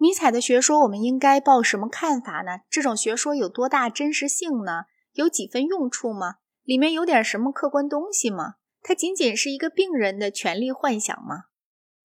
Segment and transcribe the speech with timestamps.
[0.00, 2.60] 尼采的学说，我们应该抱什么看法呢？
[2.70, 4.84] 这种学说有多大真实性呢？
[5.14, 6.36] 有几分用处吗？
[6.62, 8.54] 里面有点什么客观东西吗？
[8.80, 11.46] 它仅仅是一个病人的权利幻想吗？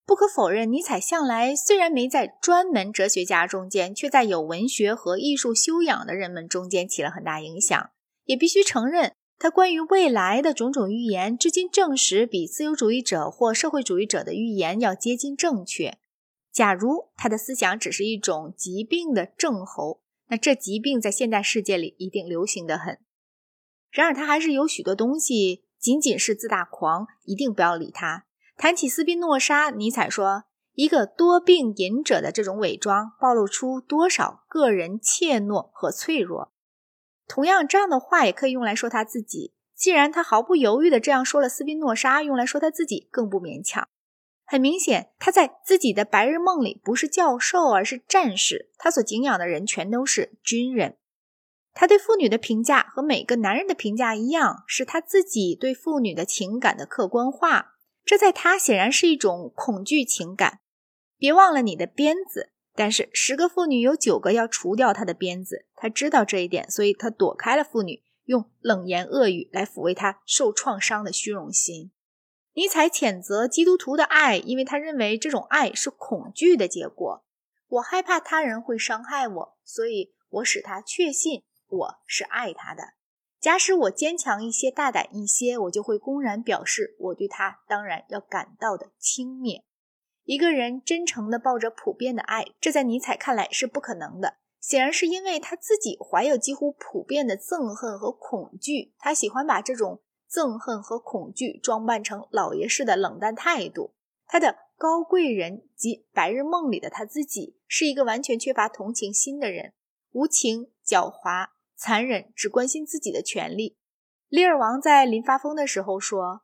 [0.08, 7.92] 不可否认，尼采向来虽然没在专门哲学家中间，却在有文学和艺术修养的人们中间起了很大影响。
[8.26, 16.00] 也必须承认，他关于未来的种种预言，至今证实比自由主义者或社会主义者的预言要接近正确。
[16.54, 23.00] 假如他的思想只是一种疾病的症候，那这疾病在现代世界里一定流行得很。
[23.90, 28.26] 然而，他还是有许多东西仅仅是自大狂，一定不要理他。
[28.56, 30.44] 谈起斯宾诺莎，尼采说
[30.74, 36.54] ：“一个多病隐者的这种伪装，暴露出多少个人怯懦和脆弱。”
[37.28, 39.54] 同样，这样的话也可以用来说他自己。
[39.76, 43.88] 既然他毫不犹豫地这样说了斯宾诺莎，用来说他自己更不勉强。
[44.46, 48.72] 很明显，他在自己的白日梦里不是教授，而是战士。
[48.78, 50.98] 他所敬仰的人全都是军人。
[51.74, 57.76] 他对妇女的评价和每个男人的评价一样，是他自己对妇女的情感的客观化。
[58.06, 60.60] 这在他显然是一种恐惧情感。
[61.18, 65.66] 别忘了你的鞭子，但是十个妇女有九个要除掉他的鞭子。
[65.74, 71.92] 他知道这一点，所以他躲开了妇女，用冷言恶语来抚慰他受创伤的虚荣心。
[72.56, 77.26] 尼采谴责基督徒的爱，因为他认为这种爱是恐惧的结果。
[77.68, 82.94] 我害怕他人会伤害我，所以我使他确信我是爱他的。
[83.40, 89.64] 假使我坚强一些、大胆一些，我就会公然表示我对他当然要感到的轻蔑。
[90.24, 94.36] 一个人真诚地抱着普遍的爱，这在尼采看来是不可能的。
[94.60, 100.03] 显然是因为他自己怀有几乎普遍的憎恨和恐惧，他喜欢把这种。
[100.34, 103.94] 憎恨和恐惧装扮成老爷式的冷淡态度。
[104.26, 109.74] 他的高贵人及白日梦里的他自己是一个完全缺乏同情心的人，
[110.12, 113.78] 无情、狡猾、残忍，只关心自己的权利。
[114.28, 116.42] 李尔王在临发疯的时候说：“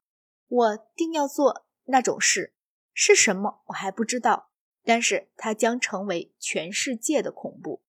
[0.47, 2.53] 我定要做那种事，
[2.93, 4.51] 是什么我还不知道，
[4.83, 7.81] 但是它将成为全世界的恐怖。”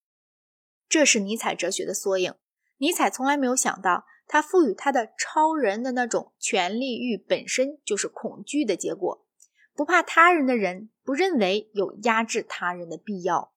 [0.88, 2.34] 这是尼采哲学的缩影。
[2.78, 4.06] 尼采从来没有想到。
[4.32, 9.26] 他赋予他的超人的那种权力欲本身就是恐惧的结果。
[9.74, 13.50] 不怕他人的人不认为有压制他人的必要。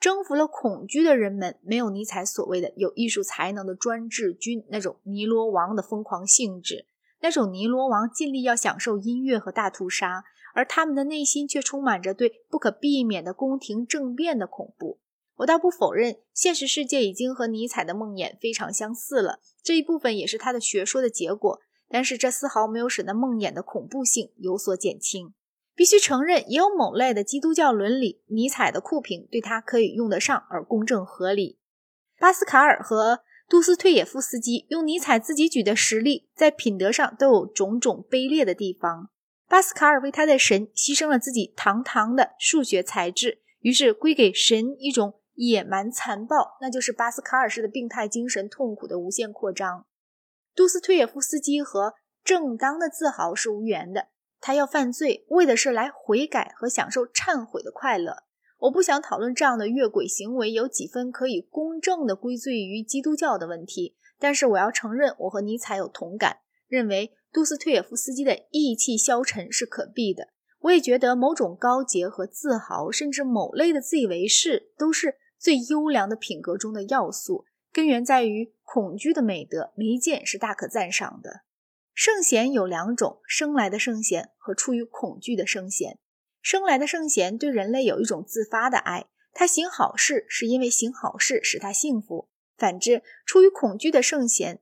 [0.00, 6.86] 征服了恐惧的人们没有尼采所谓的有艺术才能的专制军那种尼罗王的疯狂性质。
[7.20, 15.00] 那种尼罗王尽力要享受音乐和大屠杀，而他们的内心却充满着对不可避免的宫廷政变的恐怖。
[15.36, 21.60] 我倒不否认，现实世界已经和尼采的梦魇非常相似了，这一部分也是他的学说的结果。
[21.88, 25.34] 但是这丝毫没有使那梦魇的恐怖性有所减轻。
[25.74, 31.58] 必须承认，也有某类的基督教伦理，尼采的酷评对他可以用得上，而公正合理。
[32.18, 39.10] 巴斯卡尔和杜斯退也夫斯基用尼采自己举的实例，在品德上都有种种卑劣的地方。
[39.48, 45.14] 巴斯卡尔为他的神牺牲了自己堂堂的数学才智，于是归给神一种。
[45.48, 49.86] 野蛮残暴，那就是巴斯卡尔式的病态精神痛苦的无限扩张。
[50.54, 54.08] 杜斯推也夫斯基和正当的自豪是无缘的，
[54.40, 58.24] 他要犯罪，为的是来悔改和享受忏悔的快乐。
[58.58, 66.36] 我不想讨论这样的越轨行为有几分可以公正的归罪于基督教的问题，但是我要承认，我和尼采有同感，
[66.68, 70.28] 认为杜斯推也夫斯基的意气消沉是可避的。
[70.60, 75.16] 我也觉得某种高洁和自豪，甚至某类的自以为是，都是。
[75.42, 79.72] 最优良的品格中的要素，根源在于恐惧的美德。
[79.74, 81.40] 没一件是大可赞赏的。
[81.92, 85.98] 圣贤有两种：生来的圣贤和出于恐惧的圣贤。
[86.40, 92.28] 生来的圣贤对人类有一种自发的爱，他行好事是因为行好事使他幸福。
[92.56, 94.60] 反之，出于恐惧的圣贤，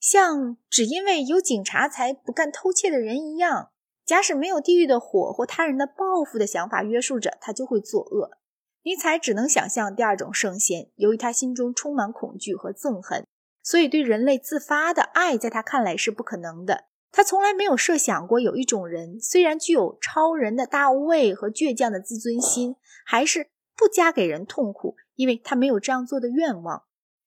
[0.00, 3.70] 像只因为有警察才不干偷窃的人一样，
[4.06, 8.38] 假使没有地狱的火或他人的报复的想法约束着他，就会作恶。
[8.84, 13.24] 尼采只能想象第二种圣贤，由于他心中充满恐惧和憎恨，
[13.62, 16.86] 所以对人类自发的爱在他看来是不可能的。
[17.12, 22.74] 他从来没有设想过有一种人，虽然具有超人的大无畏和倔强的自尊心，
[23.06, 26.82] 还是不加给人痛苦，因为他没有这样做的愿望。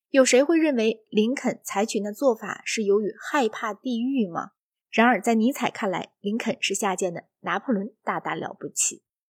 [0.09, 4.51] 有谁会认为林肯采取那做法是由于害怕地狱吗？
[4.91, 9.04] 然而，在尼采看来，林肯是下贱的，拿破仑大大了不起。